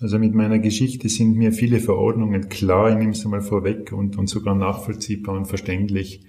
[0.00, 4.16] Also mit meiner Geschichte sind mir viele Verordnungen klar, ich nehme es einmal vorweg und,
[4.16, 6.20] und sogar nachvollziehbar und verständlich.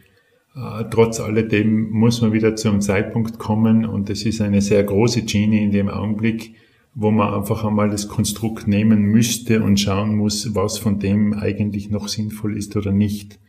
[0.56, 4.84] Äh, trotz alledem muss man wieder zu einem Zeitpunkt kommen und es ist eine sehr
[4.84, 6.56] große Genie in dem Augenblick,
[6.96, 11.92] wo man einfach einmal das Konstrukt nehmen müsste und schauen muss, was von dem eigentlich
[11.92, 13.40] noch sinnvoll ist oder nicht.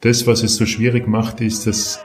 [0.00, 2.02] Das, was es so schwierig macht, ist, dass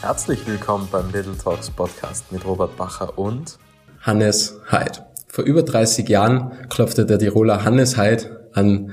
[0.00, 3.58] Herzlich willkommen beim Little Talks Podcast mit Robert Bacher und
[4.00, 5.13] Hannes Heid.
[5.34, 8.92] Vor über 30 Jahren klopfte der Tiroler Hannes Heid an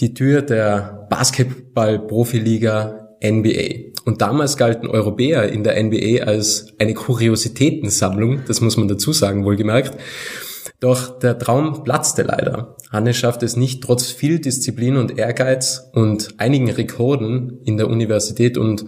[0.00, 3.92] die Tür der Basketball-Profiliga NBA.
[4.04, 9.44] Und damals galten Europäer in der NBA als eine Kuriositätensammlung, das muss man dazu sagen,
[9.44, 9.96] wohlgemerkt.
[10.80, 12.74] Doch der Traum platzte leider.
[12.90, 18.58] Hannes schaffte es nicht, trotz viel Disziplin und Ehrgeiz und einigen Rekorden in der Universität
[18.58, 18.84] und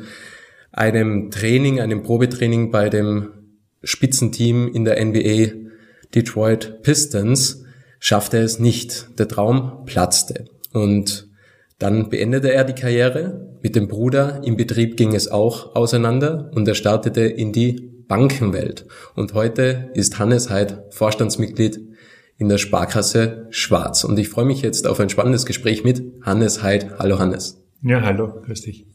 [0.73, 3.29] einem Training, einem Probetraining bei dem
[3.85, 5.70] Spitzenteam in der NBA
[6.15, 7.65] Detroit Pistons
[7.99, 9.19] schaffte es nicht.
[9.19, 10.47] Der Traum platzte.
[10.73, 11.29] Und
[11.79, 13.57] dann beendete er die Karriere.
[13.63, 18.87] Mit dem Bruder im Betrieb ging es auch auseinander und er startete in die Bankenwelt.
[19.15, 21.81] Und heute ist Hannes Heid Vorstandsmitglied
[22.39, 24.03] in der Sparkasse Schwarz.
[24.03, 26.99] Und ich freue mich jetzt auf ein spannendes Gespräch mit Hannes Heid.
[26.99, 27.63] Hallo Hannes.
[27.83, 28.87] Ja, hallo, grüß dich.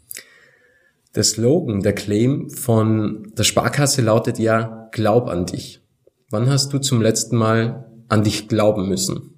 [1.15, 5.84] Der Slogan, der Claim von der Sparkasse lautet ja, glaub an dich.
[6.29, 9.35] Wann hast du zum letzten Mal an dich glauben müssen?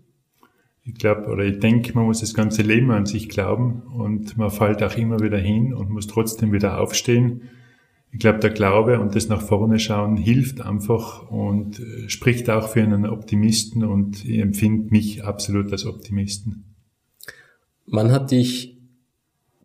[0.84, 4.50] Ich glaube oder ich denke, man muss das ganze Leben an sich glauben und man
[4.50, 7.50] fällt auch immer wieder hin und muss trotzdem wieder aufstehen.
[8.14, 12.70] Ich glaube, der Glaube und das nach vorne schauen hilft einfach und äh, spricht auch
[12.70, 16.64] für einen Optimisten und ich empfinde mich absolut als Optimisten.
[17.86, 18.78] Wann hat dich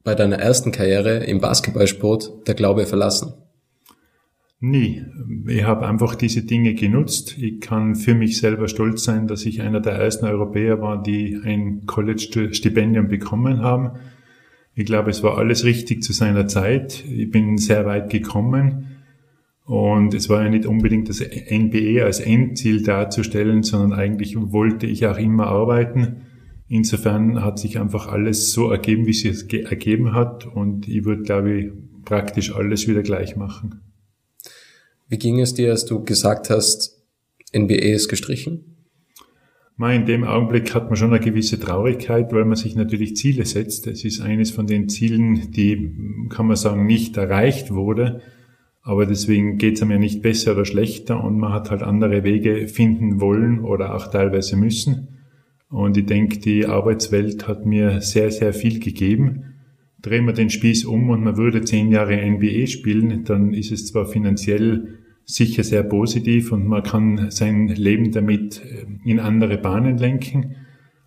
[0.03, 3.35] bei deiner ersten Karriere im Basketballsport der Glaube verlassen?
[4.65, 5.05] Nie.
[5.49, 7.37] Ich habe einfach diese Dinge genutzt.
[7.37, 11.37] Ich kann für mich selber stolz sein, dass ich einer der ersten Europäer war, die
[11.43, 13.99] ein College-Stipendium bekommen haben.
[14.77, 17.05] Ich glaube, es war alles richtig zu seiner Zeit.
[17.05, 18.87] Ich bin sehr weit gekommen.
[19.65, 25.05] Und es war ja nicht unbedingt das NBE als Endziel darzustellen, sondern eigentlich wollte ich
[25.09, 26.19] auch immer arbeiten.
[26.69, 30.47] Insofern hat sich einfach alles so ergeben, wie es sich ergeben hat.
[30.47, 31.73] Und ich würde, glaube ich,
[32.05, 33.81] praktisch alles wieder gleich machen.
[35.13, 36.99] Wie ging es dir, als du gesagt hast,
[37.55, 38.79] NBA ist gestrichen?
[39.79, 43.87] In dem Augenblick hat man schon eine gewisse Traurigkeit, weil man sich natürlich Ziele setzt.
[43.89, 45.95] Es ist eines von den Zielen, die,
[46.31, 48.23] kann man sagen, nicht erreicht wurde.
[48.81, 52.25] Aber deswegen geht es einem ja nicht besser oder schlechter und man hat halt andere
[52.25, 55.09] Wege finden wollen oder auch teilweise müssen.
[55.69, 59.53] Und ich denke, die Arbeitswelt hat mir sehr, sehr viel gegeben
[60.03, 63.87] drehen wir den Spieß um und man würde zehn Jahre NBA spielen, dann ist es
[63.87, 69.99] zwar finanziell sicher sehr positiv und man kann sein Leben damit äh, in andere Bahnen
[69.99, 70.57] lenken.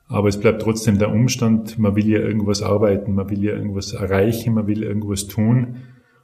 [0.08, 3.94] Aber es bleibt trotzdem der Umstand, man will ja irgendwas arbeiten, man will ja irgendwas
[3.94, 5.78] erreichen, man will irgendwas tun.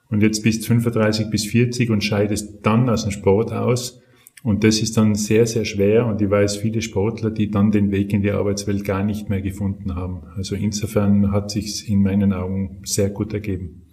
[0.09, 4.01] Und jetzt bist 35 bis 40 und scheidest dann aus dem Sport aus.
[4.43, 6.05] Und das ist dann sehr, sehr schwer.
[6.05, 9.41] Und ich weiß viele Sportler, die dann den Weg in die Arbeitswelt gar nicht mehr
[9.41, 10.23] gefunden haben.
[10.35, 13.83] Also insofern hat sich's in meinen Augen sehr gut ergeben.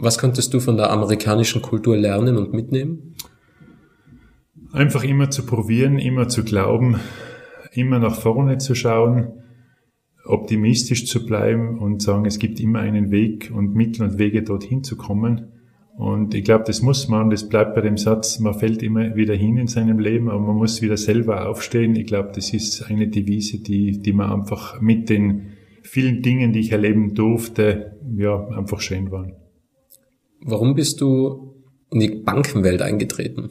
[0.00, 3.16] Was konntest du von der amerikanischen Kultur lernen und mitnehmen?
[4.70, 7.00] Einfach immer zu probieren, immer zu glauben,
[7.72, 9.32] immer nach vorne zu schauen,
[10.24, 14.84] optimistisch zu bleiben und sagen, es gibt immer einen Weg und Mittel und Wege dorthin
[14.84, 15.48] zu kommen.
[15.96, 19.34] Und ich glaube, das muss man, das bleibt bei dem Satz, man fällt immer wieder
[19.34, 21.96] hin in seinem Leben, aber man muss wieder selber aufstehen.
[21.96, 26.60] Ich glaube, das ist eine Devise, die, die man einfach mit den vielen Dingen, die
[26.60, 29.32] ich erleben durfte, ja, einfach schön waren.
[30.40, 31.54] Warum bist du
[31.90, 33.50] in die Bankenwelt eingetreten?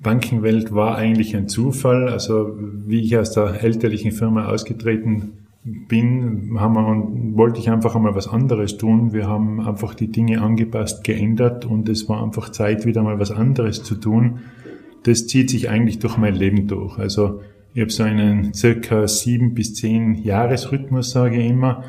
[0.00, 2.08] Bankenwelt war eigentlich ein Zufall.
[2.08, 5.32] Also wie ich aus der elterlichen Firma ausgetreten
[5.64, 6.60] bin, wir,
[7.34, 9.12] wollte ich einfach einmal was anderes tun.
[9.12, 13.32] Wir haben einfach die Dinge angepasst, geändert und es war einfach Zeit, wieder mal was
[13.32, 14.40] anderes zu tun.
[15.02, 16.98] Das zieht sich eigentlich durch mein Leben durch.
[16.98, 17.40] Also
[17.74, 21.82] ich habe so einen circa sieben bis zehn Jahresrhythmus, sage ich immer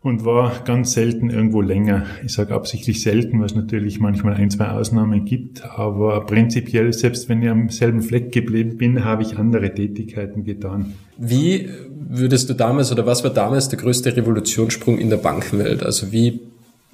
[0.00, 2.06] und war ganz selten irgendwo länger.
[2.24, 7.42] Ich sage absichtlich selten, was natürlich manchmal ein, zwei Ausnahmen gibt, aber prinzipiell, selbst wenn
[7.42, 10.94] ich am selben Fleck geblieben bin, habe ich andere Tätigkeiten getan.
[11.16, 11.68] Wie
[12.08, 15.82] würdest du damals oder was war damals der größte Revolutionssprung in der Bankenwelt?
[15.82, 16.40] Also wie,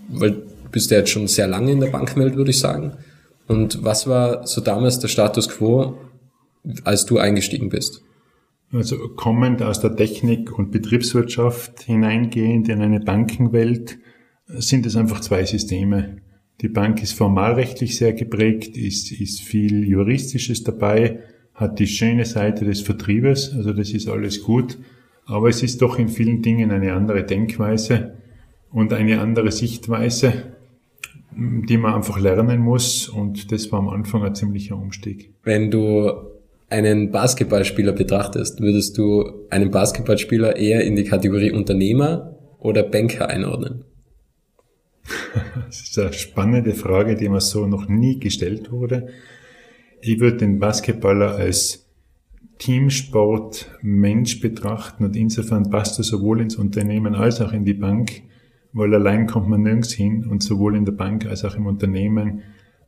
[0.08, 0.40] weil du
[0.70, 2.94] bist ja jetzt schon sehr lange in der Bankenwelt, würde ich sagen.
[3.46, 5.98] Und was war so damals der Status quo,
[6.84, 8.02] als du eingestiegen bist?
[8.72, 13.98] Also kommend aus der Technik und Betriebswirtschaft hineingehend in eine Bankenwelt
[14.46, 16.18] sind es einfach zwei Systeme.
[16.60, 21.20] Die Bank ist formalrechtlich sehr geprägt, ist, ist viel Juristisches dabei.
[21.54, 24.76] hat die schöne Seite des Vertriebes, also das ist alles gut,
[25.24, 28.14] aber es ist doch in vielen Dingen eine andere Denkweise
[28.72, 30.56] und eine andere Sichtweise,
[31.36, 35.32] die man einfach lernen muss und das war am Anfang ein ziemlicher Umstieg.
[35.44, 36.12] Wenn du
[36.70, 43.84] einen Basketballspieler betrachtest, würdest du einen Basketballspieler eher in die Kategorie Unternehmer oder Banker einordnen?
[45.66, 49.08] Das ist eine spannende Frage, die mir so noch nie gestellt wurde.
[50.00, 51.84] Ich würde den Basketballer als
[52.58, 58.22] Teamsport Mensch betrachten und insofern passt er sowohl ins Unternehmen als auch in die Bank,
[58.72, 62.42] weil allein kommt man nirgends hin und sowohl in der Bank als auch im Unternehmen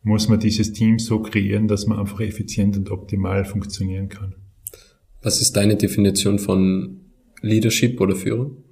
[0.06, 4.36] muss man dieses Team so kreieren, dass man einfach effizient und optimal funktionieren kann.
[5.20, 7.00] Was ist deine Definition von
[7.42, 8.62] Leadership oder Führung?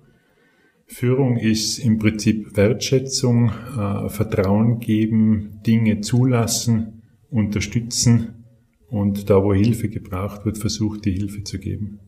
[0.87, 8.45] Führung ist im Prinzip Wertschätzung, äh, Vertrauen geben, Dinge zulassen, unterstützen
[8.89, 11.99] und da, wo Hilfe gebraucht wird, versucht, die Hilfe zu geben.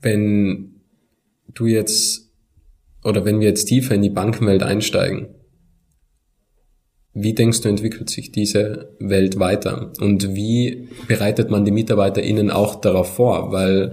[0.00, 0.80] Wenn
[1.52, 2.32] du jetzt
[3.04, 5.34] oder wenn wir jetzt tiefer in die Bankenwelt einsteigen,
[7.12, 9.92] wie denkst du, entwickelt sich diese Welt weiter?
[10.00, 13.50] Und wie bereitet man die MitarbeiterInnen auch darauf vor?
[13.52, 13.92] Weil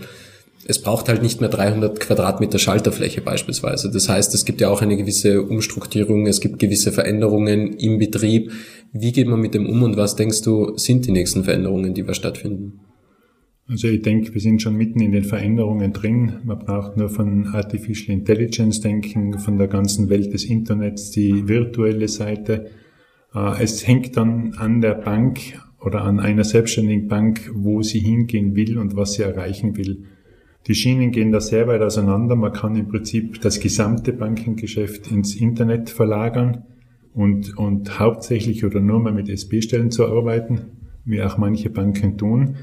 [0.70, 3.90] es braucht halt nicht mehr 300 Quadratmeter Schalterfläche beispielsweise.
[3.90, 8.52] Das heißt, es gibt ja auch eine gewisse Umstrukturierung, es gibt gewisse Veränderungen im Betrieb.
[8.92, 12.06] Wie geht man mit dem um und was denkst du, sind die nächsten Veränderungen, die
[12.06, 12.82] wir stattfinden?
[13.70, 16.34] Also ich denke, wir sind schon mitten in den Veränderungen drin.
[16.44, 22.08] Man braucht nur von Artificial Intelligence denken, von der ganzen Welt des Internets, die virtuelle
[22.08, 22.72] Seite.
[23.34, 25.40] Äh, es hängt dann an der Bank
[25.80, 30.06] oder an einer selbstständigen Bank, wo sie hingehen will und was sie erreichen will.
[30.68, 32.36] Die Schienen gehen da sehr weit auseinander.
[32.36, 36.64] Man kann im Prinzip das gesamte Bankengeschäft ins Internet verlagern
[37.14, 40.62] und, und hauptsächlich oder nur mal mit SB-Stellen zu arbeiten,
[41.06, 42.58] wie auch manche Banken tun.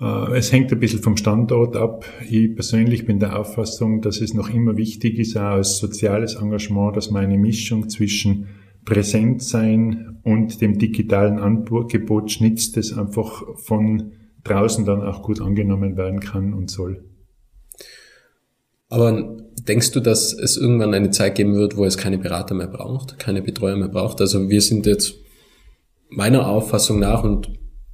[0.00, 2.04] Äh, es hängt ein bisschen vom Standort ab.
[2.28, 6.96] Ich persönlich bin der Auffassung, dass es noch immer wichtig ist, auch als soziales Engagement,
[6.96, 8.46] dass man eine Mischung zwischen
[8.84, 14.12] Präsentsein und dem digitalen Angebot schnitzt, das einfach von
[14.44, 17.04] draußen dann auch gut angenommen werden kann und soll.
[18.88, 19.36] Aber
[19.68, 23.18] denkst du, dass es irgendwann eine Zeit geben wird, wo es keine Berater mehr braucht,
[23.18, 24.20] keine Betreuer mehr braucht?
[24.20, 25.14] Also wir sind jetzt
[26.08, 27.52] meiner Auffassung nach und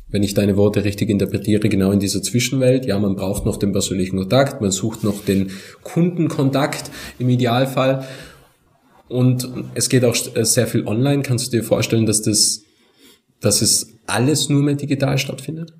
[0.08, 2.86] wenn ich deine Worte richtig interpretiere, genau in dieser Zwischenwelt.
[2.86, 5.50] Ja, man braucht noch den persönlichen Kontakt, man sucht noch den
[5.82, 8.06] Kundenkontakt im Idealfall.
[9.08, 11.22] Und es geht auch sehr viel online.
[11.22, 12.62] Kannst du dir vorstellen, dass das,
[13.40, 15.74] dass es alles nur mehr digital stattfindet?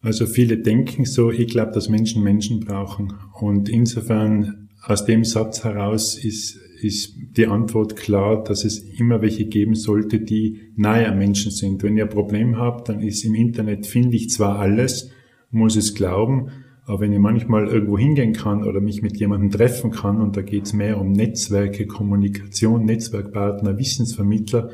[0.00, 3.14] Also viele denken so, ich glaube, dass Menschen Menschen brauchen.
[3.40, 9.46] Und insofern aus dem Satz heraus ist, ist die Antwort klar, dass es immer welche
[9.46, 11.82] geben sollte, die nahe am Menschen sind.
[11.82, 15.10] Wenn ihr ein Problem habt, dann ist im Internet, finde ich zwar alles,
[15.50, 16.50] muss es glauben,
[16.86, 20.42] aber wenn ich manchmal irgendwo hingehen kann oder mich mit jemandem treffen kann, und da
[20.42, 24.70] geht es mehr um Netzwerke, Kommunikation, Netzwerkpartner, Wissensvermittler,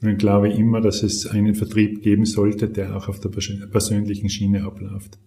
[0.00, 4.28] dann glaube ich immer, dass es einen Vertrieb geben sollte, der auch auf der persönlichen
[4.28, 5.18] Schiene abläuft.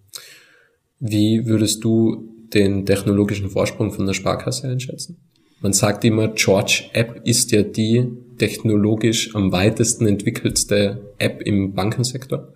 [1.00, 5.16] Wie würdest du den technologischen Vorsprung von der Sparkasse einschätzen?
[5.62, 8.06] Man sagt immer, George App ist ja die
[8.36, 12.52] technologisch am weitesten entwickelste App im Bankensektor.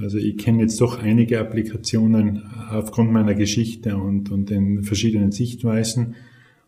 [0.00, 6.14] Also ich kenne jetzt doch einige Applikationen aufgrund meiner Geschichte und, und den verschiedenen Sichtweisen.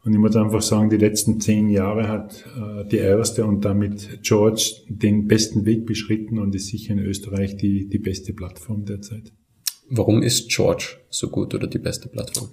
[0.04, 4.21] Und ich muss einfach sagen, die letzten zehn Jahre hat äh, die erste und damit
[4.23, 9.33] George den besten Weg beschritten und ist sicher in Österreich die, die beste Plattform derzeit.
[9.88, 12.49] Warum ist George so gut oder die beste Plattform?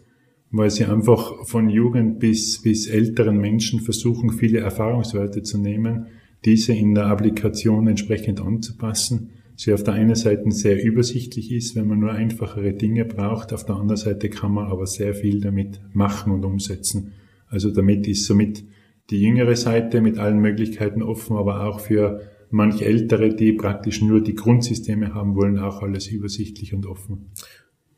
[0.51, 6.07] Weil sie einfach von Jugend bis, bis älteren Menschen versuchen, viele Erfahrungswerte zu nehmen,
[6.45, 9.31] diese in der Applikation entsprechend anzupassen.
[9.63, 13.63] Sie auf der einen Seite sehr übersichtlich ist, wenn man nur einfachere Dinge braucht, auf
[13.63, 17.11] der anderen Seite kann man aber sehr viel damit machen und umsetzen.
[17.47, 18.63] Also damit ist somit
[19.11, 24.23] die jüngere Seite mit allen Möglichkeiten offen, aber auch für manch Ältere, die praktisch nur
[24.23, 27.29] die Grundsysteme haben wollen, auch alles übersichtlich und offen.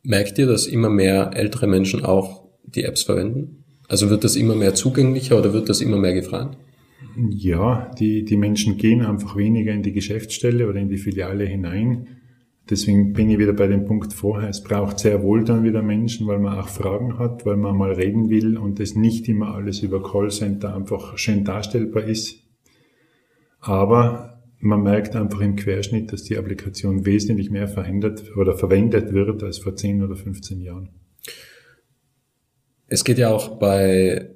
[0.03, 3.63] Merkt ihr, dass immer mehr ältere Menschen auch die Apps verwenden?
[3.88, 6.58] Also wird das immer mehr zugänglicher oder wird das immer mehr gefragt?
[7.15, 12.08] Ja, die, die Menschen gehen einfach weniger in die Geschäftsstelle oder in die Filiale hinein
[12.70, 14.50] Deswegen bin ich wieder bei dem Punkt vorher.
[14.50, 17.91] Es braucht sehr wohl dann wieder Menschen, weil man auch Fragen hat, weil man mal
[17.91, 22.41] reden will und es nicht immer alles über Callcenter einfach schön darstellbar ist.
[23.60, 29.43] Aber man merkt einfach im Querschnitt, dass die Applikation wesentlich mehr verändert oder verwendet wird
[29.43, 30.89] als vor 10 oder 15 Jahren.
[32.88, 34.29] Es geht ja auch bei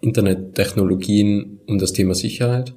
[0.00, 2.74] Internettechnologien um das Thema Sicherheit.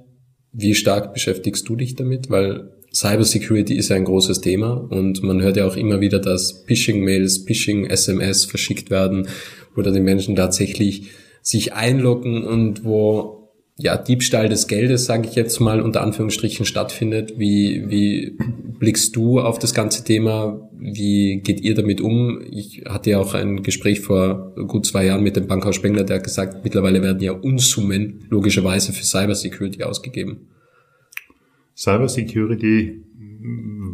[0.51, 2.30] Wie stark beschäftigst du dich damit?
[2.30, 6.63] Weil Cybersecurity ist ja ein großes Thema und man hört ja auch immer wieder, dass
[6.68, 9.27] Phishing-Mails, Phishing-SMS verschickt werden,
[9.75, 11.10] wo dann die Menschen tatsächlich
[11.42, 13.44] sich einloggen und wo
[13.77, 17.34] ja, Diebstahl des Geldes, sage ich jetzt mal, unter Anführungsstrichen stattfindet.
[17.38, 18.38] Wie, wie
[18.84, 20.70] blickst du auf das ganze Thema?
[20.74, 22.42] Wie geht ihr damit um?
[22.52, 26.18] Ich hatte ja auch ein Gespräch vor gut zwei Jahren mit dem Bankhaus Spengler, der
[26.18, 30.50] hat gesagt, mittlerweile werden ja Unsummen logischerweise für Cybersecurity ausgegeben.
[31.78, 33.06] Cybersecurity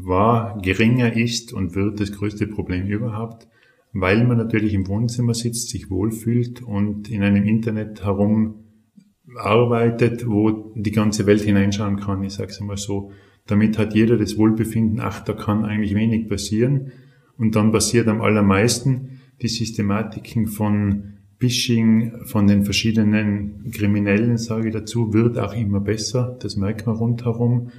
[0.07, 3.47] war, geringer ist und wird das größte Problem überhaupt,
[3.93, 8.55] weil man natürlich im Wohnzimmer sitzt, sich wohlfühlt und in einem Internet herum
[9.35, 13.11] arbeitet, wo die ganze Welt hineinschauen kann, ich sage es einmal so.
[13.49, 16.91] Damit hat jeder das Wohlbefinden, ach, da kann eigentlich wenig passieren.
[17.35, 24.73] Und dann passiert am allermeisten die Systematiken von Phishing, von den verschiedenen Kriminellen, sage ich
[24.73, 26.37] dazu, wird auch immer besser.
[26.41, 27.71] Das merkt man rundherum.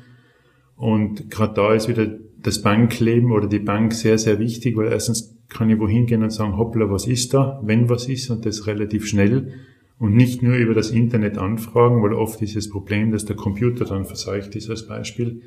[0.76, 5.38] Und gerade da ist wieder das Bankleben oder die Bank sehr, sehr wichtig, weil erstens
[5.48, 8.66] kann ich wohin gehen und sagen, hoppla, was ist da, wenn was ist und das
[8.66, 9.52] relativ schnell
[10.00, 13.84] und nicht nur über das Internet anfragen, weil oft ist das Problem, dass der Computer
[13.84, 15.42] dann verseucht ist als Beispiel.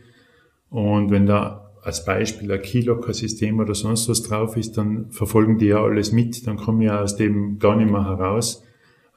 [0.74, 5.68] Und wenn da als Beispiel ein Keylocker-System oder sonst was drauf ist, dann verfolgen die
[5.68, 8.64] ja alles mit, dann kommen ja aus dem gar nicht mehr heraus.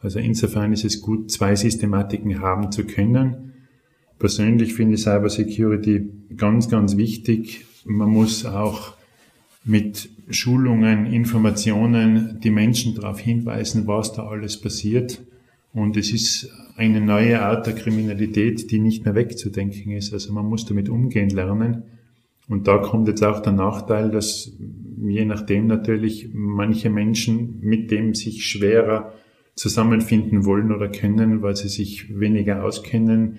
[0.02, 3.54] Also insofern ist es gut, zwei Systematiken haben zu können.
[4.18, 7.64] Persönlich finde ich Cyber Security ganz, ganz wichtig.
[7.86, 8.92] Man muss auch
[9.64, 15.22] mit Schulungen, Informationen die Menschen darauf hinweisen, was da alles passiert.
[15.72, 20.12] Und es ist eine neue Art der Kriminalität, die nicht mehr wegzudenken ist.
[20.12, 21.84] Also man muss damit umgehen lernen.
[22.48, 24.52] Und da kommt jetzt auch der Nachteil, dass
[25.00, 29.14] je nachdem natürlich manche Menschen mit dem sich schwerer
[29.54, 33.38] zusammenfinden wollen oder können, weil sie sich weniger auskennen,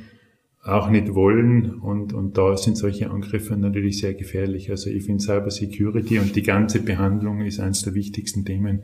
[0.64, 4.70] auch nicht wollen und, und da sind solche Angriffe natürlich sehr gefährlich.
[4.70, 8.82] Also ich finde Cyber Security und die ganze Behandlung ist eines der wichtigsten Themen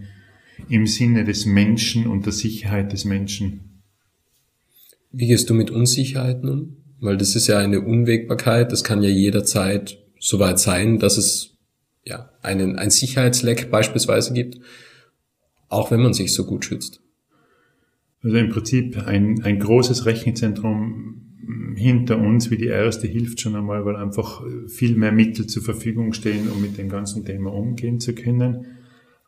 [0.69, 3.72] im Sinne des Menschen und der Sicherheit des Menschen.
[5.13, 6.77] Wie gehst du mit Unsicherheiten um?
[6.99, 11.57] Weil das ist ja eine Unwägbarkeit, das kann ja jederzeit soweit sein, dass es
[12.03, 14.59] ja einen, ein Sicherheitsleck beispielsweise gibt,
[15.69, 17.01] auch wenn man sich so gut schützt.
[18.23, 23.85] Also im Prinzip ein, ein großes Rechenzentrum hinter uns wie die erste hilft schon einmal,
[23.85, 28.15] weil einfach viel mehr Mittel zur Verfügung stehen, um mit dem ganzen Thema umgehen zu
[28.15, 28.65] können.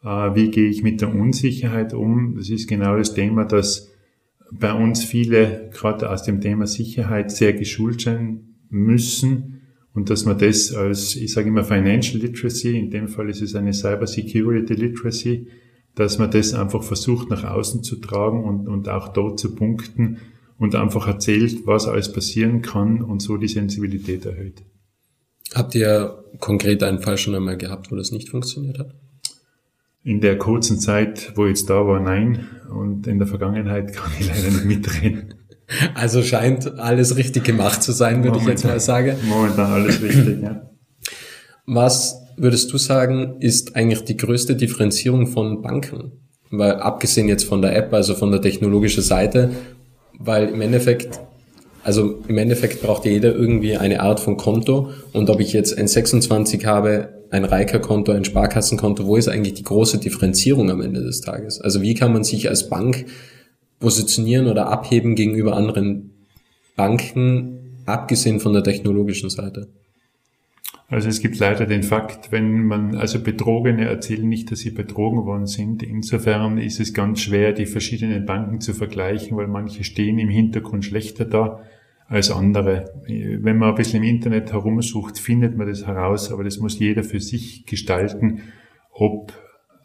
[0.01, 2.35] Äh, wie gehe ich mit der Unsicherheit um?
[2.37, 3.91] Das ist genau das Thema, dass
[4.59, 9.61] bei uns viele gerade aus dem Thema Sicherheit sehr geschult sein müssen
[9.93, 13.55] und dass man das als, ich sage immer Financial Literacy, in dem Fall ist es
[13.55, 15.47] eine Cyber Security Literacy,
[15.95, 20.17] dass man das einfach versucht nach außen zu tragen und, und auch dort zu punkten,
[20.57, 24.63] und einfach erzählt, was alles passieren kann und so die Sensibilität erhöht.
[25.53, 28.95] Habt ihr konkret einen Fall schon einmal gehabt, wo das nicht funktioniert hat?
[30.05, 32.47] In der kurzen Zeit, wo ich jetzt da war, nein.
[32.69, 35.33] Und in der Vergangenheit kann ich leider nicht mitreden.
[35.95, 39.15] Also scheint alles richtig gemacht zu sein, würde momentan, ich jetzt mal sagen.
[39.27, 40.69] Momentan alles richtig, ja.
[41.65, 46.11] Was würdest du sagen, ist eigentlich die größte Differenzierung von Banken?
[46.51, 49.55] Weil abgesehen jetzt von der App, also von der technologischen Seite,
[50.19, 51.19] weil im Endeffekt,
[51.83, 55.87] also im Endeffekt braucht jeder irgendwie eine Art von Konto und ob ich jetzt ein
[55.87, 61.21] 26 habe, ein Reiker-Konto, ein Sparkassenkonto, wo ist eigentlich die große Differenzierung am Ende des
[61.21, 61.61] Tages?
[61.61, 63.05] Also wie kann man sich als Bank
[63.79, 66.11] positionieren oder abheben gegenüber anderen
[66.75, 69.67] Banken, abgesehen von der technologischen Seite?
[70.87, 75.25] Also es gibt leider den Fakt, wenn man, also Betrogene erzählen nicht, dass sie betrogen
[75.25, 75.81] worden sind.
[75.81, 80.85] Insofern ist es ganz schwer, die verschiedenen Banken zu vergleichen, weil manche stehen im Hintergrund
[80.85, 81.63] schlechter da
[82.07, 82.93] als andere.
[83.07, 87.03] Wenn man ein bisschen im Internet herumsucht, findet man das heraus, aber das muss jeder
[87.03, 88.41] für sich gestalten,
[88.91, 89.33] ob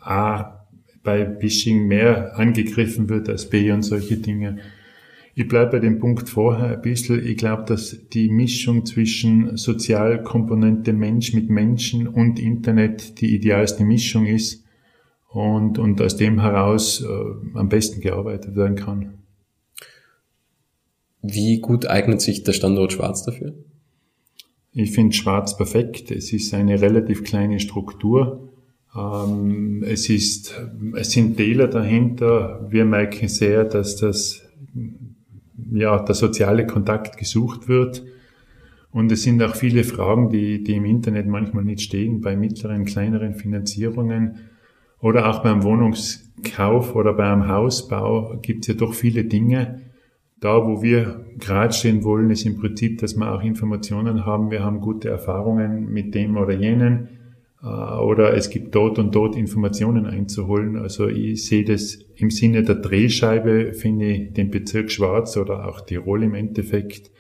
[0.01, 0.67] A
[1.03, 4.59] bei Phishing mehr angegriffen wird als B und solche Dinge.
[5.35, 7.25] Ich bleibe bei dem Punkt vorher ein bisschen.
[7.25, 14.27] Ich glaube, dass die Mischung zwischen Sozialkomponente Mensch mit Menschen und Internet die idealste Mischung
[14.27, 14.65] ist
[15.29, 19.20] und, und aus dem heraus äh, am besten gearbeitet werden kann.
[21.23, 23.55] Wie gut eignet sich der Standort Schwarz dafür?
[24.73, 26.11] Ich finde Schwarz perfekt.
[26.11, 28.49] Es ist eine relativ kleine Struktur.
[28.97, 30.55] Ähm, es ist,
[30.95, 32.67] es sind Täler dahinter.
[32.71, 34.43] Wir merken sehr, dass das
[35.73, 38.05] ja, der soziale Kontakt gesucht wird.
[38.93, 42.85] Und es sind auch viele Fragen, die, die im Internet manchmal nicht stehen, bei mittleren,
[42.85, 44.39] kleineren Finanzierungen
[45.01, 49.81] oder auch beim Wohnungskauf oder beim Hausbau gibt es ja doch viele Dinge,
[50.41, 54.51] Da, wo wir gerade stehen wollen, ist im Prinzip, dass wir auch Informationen haben.
[54.51, 57.09] Wir haben gute Erfahrungen mit dem oder jenen.
[57.63, 60.77] Äh, oder es gibt dort und dort Informationen einzuholen.
[60.77, 65.83] Also ich sehe das im Sinne der Drehscheibe, finde ich den Bezirk Schwarz oder auch
[65.83, 67.11] Tirol im Endeffekt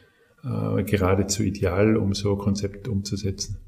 [0.42, 3.58] äh, geradezu ideal, um so ein Konzept umzusetzen.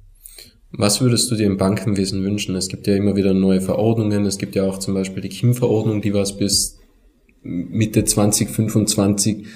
[0.74, 2.56] Was würdest du dir im Bankenwesen wünschen?
[2.56, 4.24] Es gibt ja immer wieder neue Verordnungen.
[4.24, 6.78] Es gibt ja auch zum Beispiel die KIM-Verordnung, die was bis
[7.42, 9.46] Mitte 2025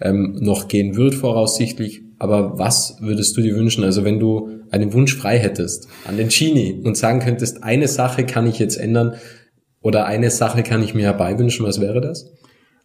[0.00, 2.02] ähm, noch gehen wird, voraussichtlich.
[2.18, 3.84] Aber was würdest du dir wünschen?
[3.84, 8.24] Also wenn du einen Wunsch frei hättest an den Genie und sagen könntest, eine Sache
[8.24, 9.14] kann ich jetzt ändern
[9.80, 12.30] oder eine Sache kann ich mir herbeiwünschen, was wäre das?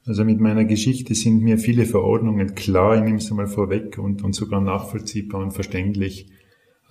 [0.05, 4.23] Also mit meiner Geschichte sind mir viele Verordnungen klar, ich nehme es einmal vorweg und,
[4.23, 6.27] und sogar nachvollziehbar und verständlich.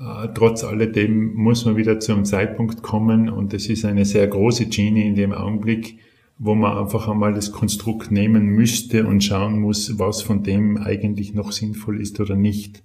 [0.01, 4.27] Äh, trotz alledem muss man wieder zu einem Zeitpunkt kommen und es ist eine sehr
[4.27, 5.99] große Genie in dem Augenblick,
[6.39, 11.35] wo man einfach einmal das Konstrukt nehmen müsste und schauen muss, was von dem eigentlich
[11.35, 12.83] noch sinnvoll ist oder nicht.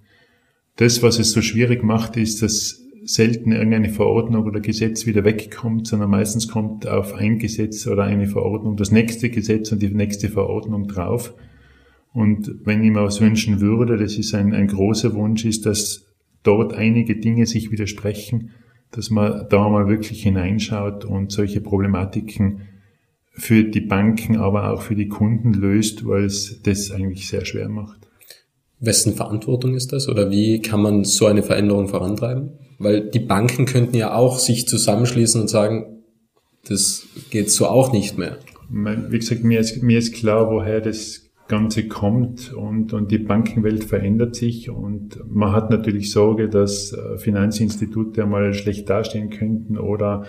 [0.76, 5.88] Das, was es so schwierig macht, ist, dass selten irgendeine Verordnung oder Gesetz wieder wegkommt,
[5.88, 10.30] sondern meistens kommt auf ein Gesetz oder eine Verordnung das nächste Gesetz und die nächste
[10.30, 11.34] Verordnung drauf.
[12.14, 16.06] Und wenn ich mir was wünschen würde, das ist ein, ein großer Wunsch, ist, dass
[16.44, 18.52] dort einige Dinge sich widersprechen,
[18.92, 22.62] dass man da mal wirklich hineinschaut und solche Problematiken
[23.40, 27.70] für die Banken, aber auch für die Kunden löst, weil es das eigentlich sehr schwer
[27.70, 28.08] macht.
[28.80, 32.52] Wessen Verantwortung ist das oder wie kann man so eine Veränderung vorantreiben?
[32.78, 36.04] Weil die Banken könnten ja auch sich zusammenschließen und sagen,
[36.68, 38.38] das geht so auch nicht mehr.
[38.70, 43.84] Wie gesagt, mir ist, mir ist klar, woher das Ganze kommt und, und die Bankenwelt
[43.84, 50.26] verändert sich und man hat natürlich Sorge, dass äh, Finanzinstitute einmal schlecht dastehen könnten oder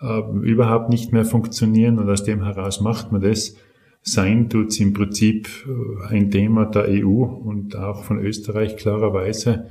[0.00, 3.54] äh, überhaupt nicht mehr funktionieren und aus dem heraus macht man das.
[4.02, 9.66] Sein tut's im Prinzip äh, ein Thema der EU und auch von Österreich klarerweise.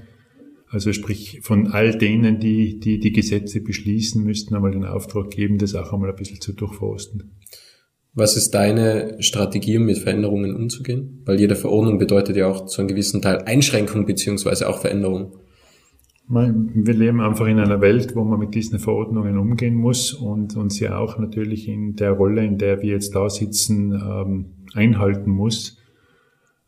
[0.67, 5.57] Also sprich von all denen, die, die die Gesetze beschließen, müssten einmal den Auftrag geben,
[5.57, 7.31] das auch einmal ein bisschen zu durchforsten.
[8.13, 11.21] Was ist deine Strategie, um mit Veränderungen umzugehen?
[11.25, 15.37] Weil jede Verordnung bedeutet ja auch zu einem gewissen Teil Einschränkung beziehungsweise auch Veränderung.
[16.27, 20.79] Wir leben einfach in einer Welt, wo man mit diesen Verordnungen umgehen muss und uns
[20.79, 25.77] ja auch natürlich in der Rolle, in der wir jetzt da sitzen, ähm, einhalten muss.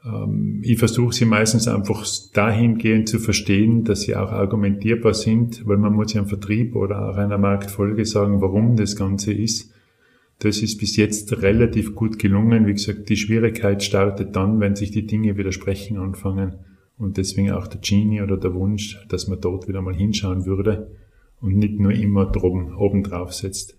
[0.06, 5.78] Ähm, ich versuche sie meistens einfach dahingehend zu verstehen, dass sie auch argumentierbar sind, weil
[5.78, 9.74] man muss ja im Vertrieb oder auch einer Marktfolge sagen, warum das Ganze ist.
[10.39, 12.67] Das ist bis jetzt relativ gut gelungen.
[12.67, 16.54] Wie gesagt, die Schwierigkeit startet dann, wenn sich die Dinge widersprechen anfangen.
[16.97, 20.91] Und deswegen auch der Genie oder der Wunsch, dass man dort wieder mal hinschauen würde
[21.41, 23.77] und nicht nur immer droben, oben drauf setzt.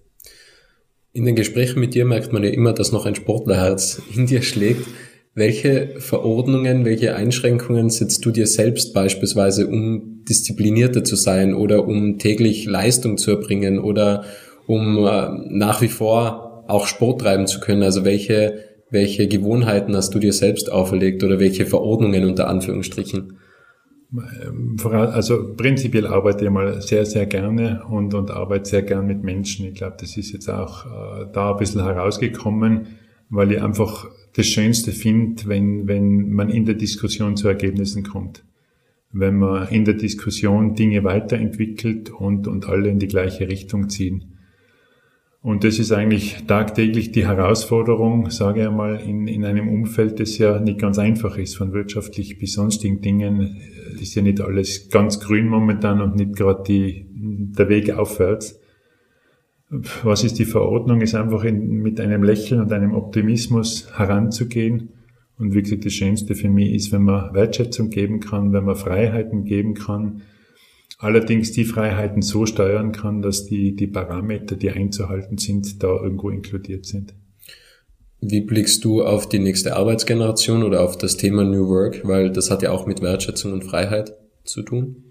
[1.12, 4.42] In den Gesprächen mit dir merkt man ja immer, dass noch ein Sportlerherz in dir
[4.42, 4.86] schlägt.
[5.34, 12.18] Welche Verordnungen, welche Einschränkungen setzt du dir selbst beispielsweise, um disziplinierter zu sein oder um
[12.18, 14.24] täglich Leistung zu erbringen oder
[14.66, 17.82] um äh, nach wie vor auch Sport treiben zu können?
[17.82, 23.38] Also welche, welche Gewohnheiten hast du dir selbst auferlegt oder welche Verordnungen unter Anführungsstrichen?
[24.80, 29.66] Also prinzipiell arbeite ich mal sehr, sehr gerne und, und arbeite sehr gern mit Menschen.
[29.66, 32.86] Ich glaube, das ist jetzt auch äh, da ein bisschen herausgekommen,
[33.28, 38.44] weil ich einfach das Schönste finde, wenn, wenn man in der Diskussion zu Ergebnissen kommt.
[39.12, 44.37] Wenn man in der Diskussion Dinge weiterentwickelt und, und alle in die gleiche Richtung ziehen.
[45.40, 50.36] Und das ist eigentlich tagtäglich die Herausforderung, sage ich einmal, in, in einem Umfeld, das
[50.36, 53.56] ja nicht ganz einfach ist, von wirtschaftlich bis sonstigen Dingen.
[54.00, 58.60] ist ja nicht alles ganz grün momentan und nicht gerade der Weg aufwärts.
[60.02, 61.02] Was ist die Verordnung?
[61.02, 64.90] Ist einfach in, mit einem Lächeln und einem Optimismus heranzugehen.
[65.38, 69.44] Und gesagt, das Schönste für mich ist, wenn man Wertschätzung geben kann, wenn man Freiheiten
[69.44, 70.22] geben kann,
[70.98, 76.28] allerdings die Freiheiten so steuern kann, dass die, die Parameter, die einzuhalten sind, da irgendwo
[76.28, 77.14] inkludiert sind.
[78.20, 82.00] Wie blickst du auf die nächste Arbeitsgeneration oder auf das Thema New Work?
[82.02, 85.04] Weil das hat ja auch mit Wertschätzung und Freiheit zu tun.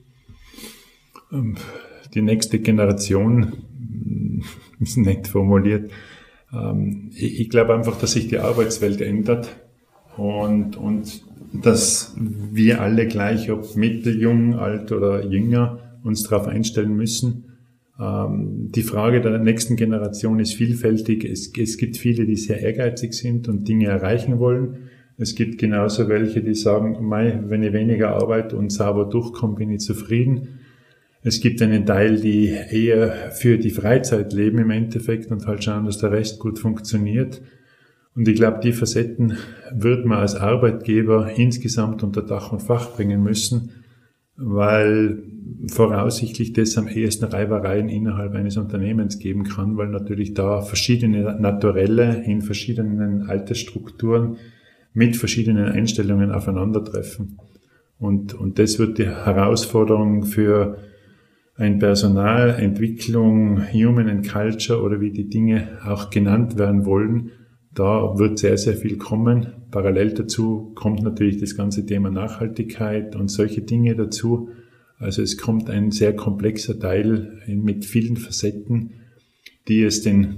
[1.31, 1.55] Ähm,
[2.13, 3.53] die nächste Generation
[4.81, 5.89] ist nett formuliert.
[6.53, 9.55] Ähm, ich glaube einfach, dass sich die Arbeitswelt ändert
[10.17, 16.95] und, und dass wir alle gleich, ob mittel, jung, alt oder jünger, uns darauf einstellen
[16.95, 17.45] müssen.
[17.99, 21.25] Ähm, die Frage der nächsten Generation ist vielfältig.
[21.25, 24.89] Es, es gibt viele, die sehr ehrgeizig sind und Dinge erreichen wollen.
[25.17, 29.71] Es gibt genauso welche, die sagen, Mei, wenn ich weniger arbeite und sauber durchkomme, bin
[29.71, 30.59] ich zufrieden.
[31.23, 35.85] Es gibt einen Teil, die eher für die Freizeit leben im Endeffekt und halt schauen,
[35.85, 37.41] dass der Rest gut funktioniert.
[38.17, 39.37] Und ich glaube, die Facetten
[39.71, 43.69] wird man als Arbeitgeber insgesamt unter Dach und Fach bringen müssen,
[44.35, 45.21] weil
[45.67, 52.23] voraussichtlich das am ehesten Reibereien innerhalb eines Unternehmens geben kann, weil natürlich da verschiedene Naturelle
[52.25, 54.37] in verschiedenen Altersstrukturen
[54.93, 57.37] mit verschiedenen Einstellungen aufeinandertreffen.
[57.99, 60.79] Und, und das wird die Herausforderung für
[61.55, 67.31] ein Personal, Entwicklung, Human and Culture oder wie die Dinge auch genannt werden wollen,
[67.77, 69.53] da wird sehr, sehr viel kommen.
[69.69, 74.49] Parallel dazu kommt natürlich das ganze Thema Nachhaltigkeit und solche Dinge dazu.
[74.97, 78.93] Also es kommt ein sehr komplexer Teil mit vielen Facetten,
[79.67, 80.37] die es den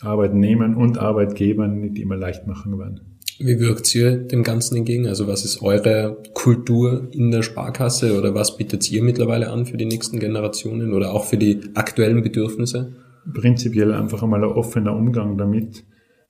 [0.00, 3.00] Arbeitnehmern und Arbeitgebern nicht immer leicht machen werden.
[3.38, 5.06] Wie wirkt ihr dem Ganzen entgegen?
[5.06, 9.76] Also was ist eure Kultur in der Sparkasse oder was bietet ihr mittlerweile an für
[9.76, 12.96] die nächsten Generationen oder auch für die aktuellen Bedürfnisse?
[13.32, 15.84] Prinzipiell einfach einmal ein offener Umgang damit.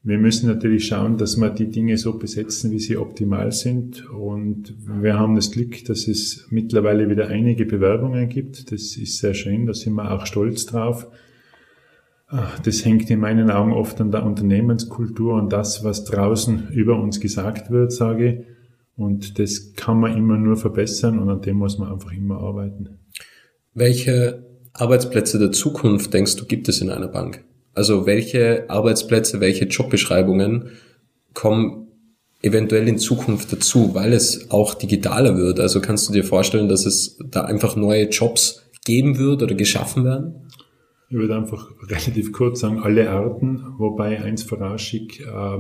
[0.06, 4.06] Wir müssen natürlich schauen, dass wir die Dinge so besetzen, wie sie optimal sind.
[4.10, 8.70] Und wir haben das Glück, dass es mittlerweile wieder einige Bewerbungen gibt.
[8.70, 11.06] Das ist sehr schön, da sind wir auch stolz drauf.
[12.26, 17.00] Ah, das hängt in meinen Augen oft an der Unternehmenskultur und das, was draußen über
[17.00, 18.46] uns gesagt wird, sage ich.
[18.96, 22.98] Und das kann man immer nur verbessern und an dem muss man einfach immer arbeiten.
[23.72, 27.42] Welche Arbeitsplätze der Zukunft denkst du gibt es in einer Bank?
[27.74, 30.70] Also welche Arbeitsplätze, welche Jobbeschreibungen
[31.32, 31.88] kommen
[32.42, 35.60] eventuell in Zukunft dazu, weil es auch digitaler wird?
[35.60, 40.04] Also kannst du dir vorstellen, dass es da einfach neue Jobs geben wird oder geschaffen
[40.04, 40.50] werden?
[41.08, 45.58] Ich würde einfach relativ kurz sagen, alle Arten, wobei eins vorausschickt, äh,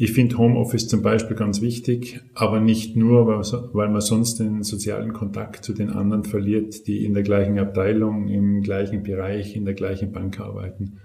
[0.00, 5.12] ich finde Homeoffice zum Beispiel ganz wichtig, aber nicht nur, weil man sonst den sozialen
[5.12, 9.74] Kontakt zu den anderen verliert, die in der gleichen Abteilung, im gleichen Bereich, in der
[9.74, 10.98] gleichen Bank arbeiten.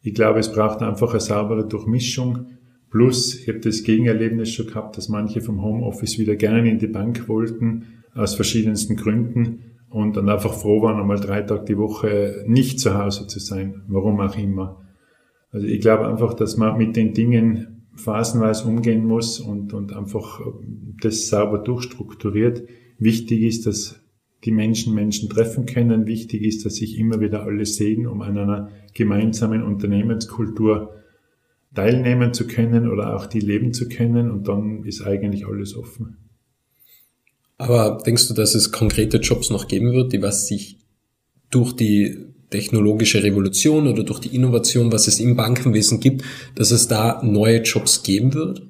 [0.00, 2.46] Ich glaube, es braucht einfach eine saubere Durchmischung.
[2.90, 6.86] Plus, ich habe das Gegenerlebnis schon gehabt, dass manche vom Homeoffice wieder gerne in die
[6.86, 12.44] Bank wollten, aus verschiedensten Gründen, und dann einfach froh waren, einmal drei Tage die Woche
[12.46, 14.82] nicht zu Hause zu sein, warum auch immer.
[15.50, 20.40] Also ich glaube einfach, dass man mit den Dingen phasenweise umgehen muss und, und einfach
[21.02, 22.62] das sauber durchstrukturiert.
[22.98, 24.00] Wichtig ist, dass
[24.44, 26.06] die Menschen Menschen treffen können.
[26.06, 30.94] Wichtig ist, dass sich immer wieder alle sehen, um an einer gemeinsamen Unternehmenskultur
[31.74, 34.30] teilnehmen zu können oder auch die leben zu können.
[34.30, 36.16] Und dann ist eigentlich alles offen.
[37.56, 40.78] Aber denkst du, dass es konkrete Jobs noch geben wird, die was sich
[41.50, 42.16] durch die
[42.50, 47.62] technologische Revolution oder durch die Innovation, was es im Bankenwesen gibt, dass es da neue
[47.62, 48.62] Jobs geben wird?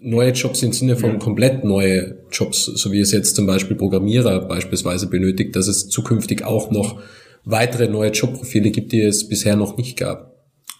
[0.00, 1.16] Neue Jobs im Sinne von ja.
[1.16, 6.44] komplett neue Jobs, so wie es jetzt zum Beispiel Programmierer beispielsweise benötigt, dass es zukünftig
[6.44, 7.00] auch noch
[7.44, 10.34] weitere neue Jobprofile gibt, die es bisher noch nicht gab.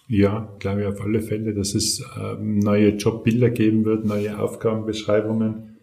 [0.07, 5.77] Ja, glaube ich auf alle Fälle, dass es ähm, neue Jobbilder geben wird, neue Aufgabenbeschreibungen.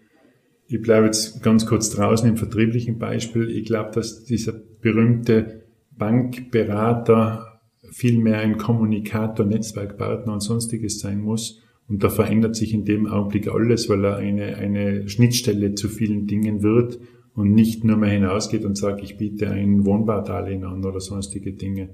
[0.68, 3.50] Ich bleibe jetzt ganz kurz draußen im vertrieblichen Beispiel.
[3.50, 5.61] Ich glaube, dass dieser berühmte
[5.98, 11.60] Bankberater vielmehr ein Kommunikator, Netzwerkpartner und sonstiges sein muss.
[11.88, 16.26] Und da verändert sich in dem Augenblick alles, weil er eine, eine Schnittstelle zu vielen
[16.26, 16.98] Dingen wird
[17.34, 21.90] und nicht nur mehr hinausgeht und sagt, ich biete ein Wohnbaudarlehen an oder sonstige Dinge.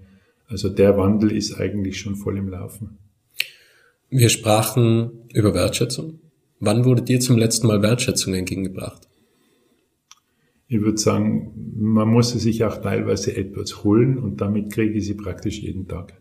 [0.46, 2.98] Also der Wandel ist eigentlich schon voll im Laufen.
[4.11, 6.20] Wir sprachen über Wertschätzung.
[6.61, 9.07] Wann wurde dir zum letzten Mal Wertschätzung entgegengebracht?
[10.68, 15.14] Ich würde sagen, man muss sich auch teilweise etwas holen und damit kriege ich sie
[15.14, 16.12] praktisch jeden Tag.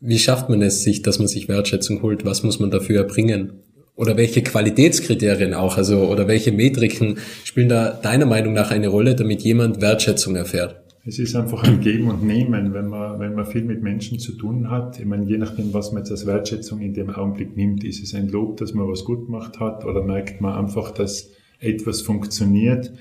[0.00, 2.24] Wie schafft man es sich, dass man sich Wertschätzung holt?
[2.24, 3.52] Was muss man dafür erbringen?
[3.94, 9.14] Oder welche Qualitätskriterien auch, also, oder welche Metriken spielen da deiner Meinung nach eine Rolle,
[9.14, 10.80] damit jemand Wertschätzung erfährt?
[11.04, 14.32] Es ist einfach ein Geben und Nehmen, wenn man, wenn man viel mit Menschen zu
[14.32, 14.98] tun hat.
[14.98, 18.14] Ich meine, je nachdem, was man jetzt als Wertschätzung in dem Augenblick nimmt, ist es
[18.14, 22.92] ein Lob, dass man was gut gemacht hat, oder merkt man einfach, dass etwas funktioniert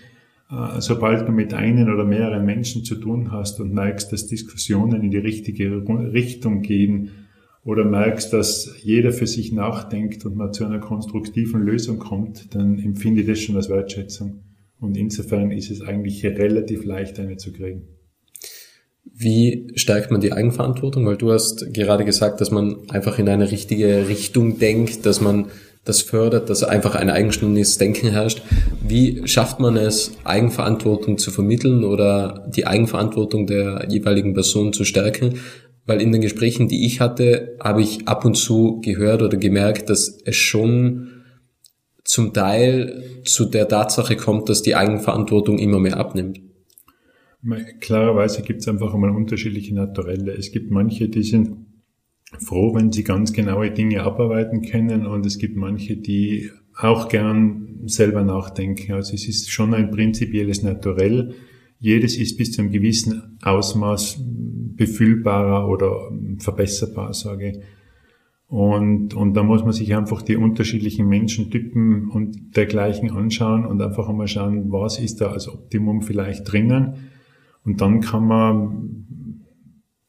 [0.79, 5.11] sobald du mit einen oder mehreren Menschen zu tun hast und merkst, dass Diskussionen in
[5.11, 5.83] die richtige
[6.13, 7.11] Richtung gehen
[7.63, 12.79] oder merkst, dass jeder für sich nachdenkt und man zu einer konstruktiven Lösung kommt, dann
[12.79, 14.41] empfinde ich das schon als Wertschätzung.
[14.79, 17.83] Und insofern ist es eigentlich relativ leicht, eine zu kriegen.
[19.03, 21.05] Wie stärkt man die Eigenverantwortung?
[21.05, 25.47] Weil du hast gerade gesagt, dass man einfach in eine richtige Richtung denkt, dass man
[25.83, 28.41] das fördert, dass einfach ein eigenständiges Denken herrscht.
[28.81, 35.39] Wie schafft man es, Eigenverantwortung zu vermitteln oder die Eigenverantwortung der jeweiligen Person zu stärken?
[35.85, 39.89] Weil in den Gesprächen, die ich hatte, habe ich ab und zu gehört oder gemerkt,
[39.89, 41.09] dass es schon
[42.03, 46.39] zum Teil zu der Tatsache kommt, dass die Eigenverantwortung immer mehr abnimmt.
[47.79, 50.33] Klarerweise gibt es einfach einmal unterschiedliche Naturelle.
[50.33, 51.65] Es gibt manche, die sind
[52.37, 57.81] froh, wenn sie ganz genaue Dinge abarbeiten können und es gibt manche, die auch gern
[57.85, 58.93] selber nachdenken.
[58.93, 61.35] Also es ist schon ein prinzipielles Naturell.
[61.79, 64.21] Jedes ist bis zu einem gewissen Ausmaß
[64.75, 67.59] befüllbarer oder verbesserbar, sage ich.
[68.47, 74.09] Und, und da muss man sich einfach die unterschiedlichen Menschentypen und dergleichen anschauen und einfach
[74.09, 76.93] einmal schauen, was ist da als Optimum vielleicht drinnen.
[77.63, 79.43] Und dann kann man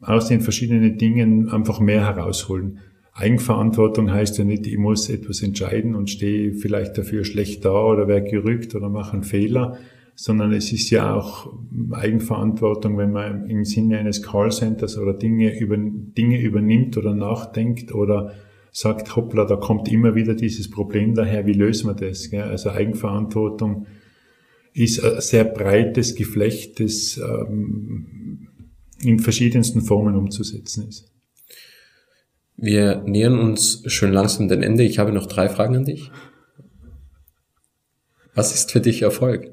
[0.00, 2.78] aus den verschiedenen Dingen einfach mehr herausholen.
[3.12, 8.08] Eigenverantwortung heißt ja nicht, ich muss etwas entscheiden und stehe vielleicht dafür schlecht da oder
[8.08, 9.78] werde gerückt oder mache einen Fehler,
[10.14, 11.52] sondern es ist ja auch
[11.90, 18.34] Eigenverantwortung, wenn man im Sinne eines Callcenters oder Dinge, über, Dinge übernimmt oder nachdenkt oder
[18.72, 22.32] sagt, hoppla, da kommt immer wieder dieses Problem daher, wie lösen wir das?
[22.32, 23.86] Also Eigenverantwortung
[24.72, 28.48] ist ein sehr breites Geflecht, das ähm,
[29.02, 31.09] in verschiedensten Formen umzusetzen ist.
[32.62, 34.82] Wir nähern uns schön langsam dem Ende.
[34.82, 36.10] Ich habe noch drei Fragen an dich.
[38.34, 39.50] Was ist für dich Erfolg?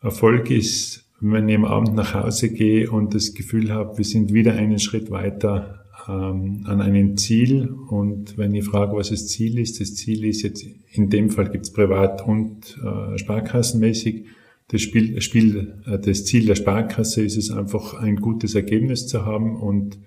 [0.00, 4.32] Erfolg ist, wenn ich am Abend nach Hause gehe und das Gefühl habe, wir sind
[4.32, 7.70] wieder einen Schritt weiter ähm, an einem Ziel.
[7.88, 11.50] Und wenn ich frage, was das Ziel ist, das Ziel ist jetzt, in dem Fall
[11.50, 14.26] gibt es privat und äh, sparkassenmäßig,
[14.68, 19.26] das, Spiel, Spiel, äh, das Ziel der Sparkasse ist es einfach, ein gutes Ergebnis zu
[19.26, 19.98] haben und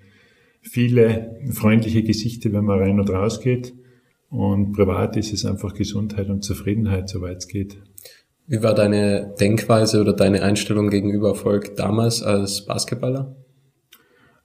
[0.60, 3.74] viele freundliche Gesichter, wenn man rein und raus geht.
[4.30, 7.78] Und privat ist es einfach Gesundheit und Zufriedenheit, soweit es geht.
[8.46, 13.36] Wie war deine Denkweise oder deine Einstellung gegenüber Erfolg damals als Basketballer?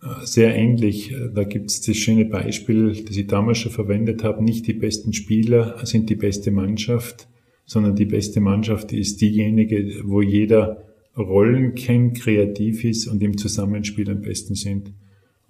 [0.02, 1.14] Äh, sehr ähnlich.
[1.34, 4.44] Da gibt es das schöne Beispiel, das ich damals schon verwendet habe.
[4.44, 7.28] Nicht die besten Spieler sind die beste Mannschaft,
[7.66, 10.84] sondern die beste Mannschaft ist diejenige, wo jeder
[11.18, 14.94] Rollen kennt, kreativ ist und im Zusammenspiel am besten sind.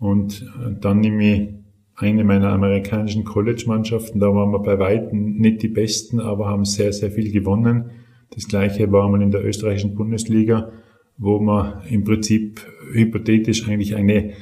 [0.03, 1.49] Und äh, dann nehme ich
[1.95, 6.91] eine meiner amerikanischen College-Mannschaften, da waren wir bei Weitem nicht die Besten, aber haben sehr,
[6.91, 7.91] sehr viel gewonnen.
[8.31, 10.73] Das gleiche war man in der österreichischen Bundesliga,
[11.17, 12.59] wo wir im Prinzip
[12.91, 14.33] hypothetisch eigentlich eine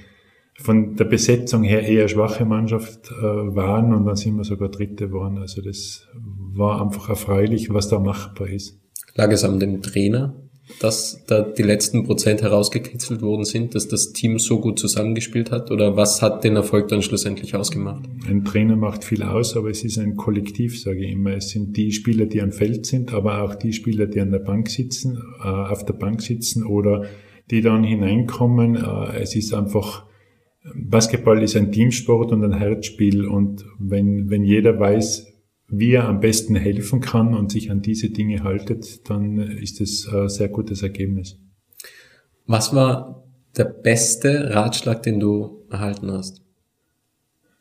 [0.56, 5.10] von der Besetzung her eher schwache Mannschaft äh, waren und dann sind wir sogar Dritte
[5.10, 5.38] geworden.
[5.38, 6.08] Also das
[6.56, 8.80] war einfach erfreulich, was da machbar ist.
[9.13, 10.34] Lag es an dem Trainer,
[10.80, 15.71] dass da die letzten Prozent herausgekitzelt worden sind, dass das Team so gut zusammengespielt hat?
[15.71, 18.04] Oder was hat den Erfolg dann schlussendlich ausgemacht?
[18.28, 21.32] Ein Trainer macht viel aus, aber es ist ein Kollektiv, sage ich immer.
[21.32, 24.39] Es sind die Spieler, die am Feld sind, aber auch die Spieler, die an der
[24.39, 27.06] Bank sitzen, äh, auf der Bank sitzen oder
[27.50, 28.76] die dann hineinkommen.
[28.76, 30.06] Äh, es ist einfach
[30.76, 35.31] Basketball ist ein Teamsport und ein Herzspiel und wenn, wenn jeder weiß,
[35.71, 40.07] wie er am besten helfen kann und sich an diese Dinge haltet, dann ist es
[40.07, 41.39] ein sehr gutes Ergebnis.
[42.45, 43.23] Was war
[43.55, 46.43] der beste Ratschlag, den du erhalten hast?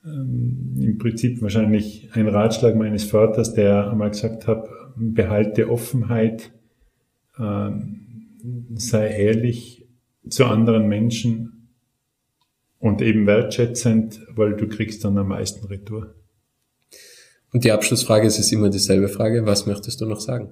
[0.05, 6.53] Ähm, Im Prinzip wahrscheinlich ein Ratschlag meines Vaters, der einmal gesagt hat, behalte Offenheit,
[7.38, 8.01] ähm,
[8.75, 9.87] sei ehrlich
[10.29, 11.68] zu anderen Menschen
[12.81, 16.14] und eben wertschätzend, weil du kriegst dann am meisten Retour.
[17.53, 19.47] Und die Abschlussfrage ist es immer dieselbe Frage.
[19.47, 20.51] Was möchtest du noch sagen?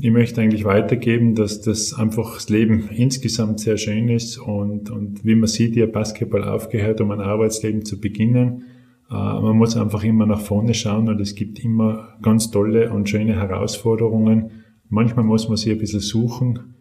[0.00, 5.24] Ich möchte eigentlich weitergeben, dass das einfach das Leben insgesamt sehr schön ist und, und
[5.24, 8.64] wie man sieht, ja Basketball aufgehört, um ein Arbeitsleben zu beginnen.
[9.10, 13.08] Äh, man muss einfach immer nach vorne schauen und es gibt immer ganz tolle und
[13.08, 14.50] schöne Herausforderungen.
[14.88, 16.72] Manchmal muss man sie ein bisschen suchen,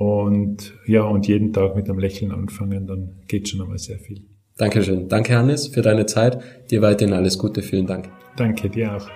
[0.00, 4.29] und ja, und jeden Tag mit einem Lächeln anfangen, dann geht schon einmal sehr viel.
[4.60, 5.08] Dankeschön.
[5.08, 6.38] Danke, Hannes, für deine Zeit.
[6.70, 7.62] Dir weiterhin alles Gute.
[7.62, 8.10] Vielen Dank.
[8.36, 9.08] Danke, dir auch.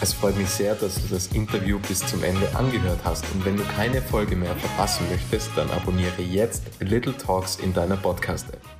[0.00, 3.56] Es freut mich sehr, dass du das Interview bis zum Ende angehört hast und wenn
[3.56, 8.71] du keine Folge mehr verpassen möchtest, dann abonniere jetzt Little Talks in deiner Podcast-App.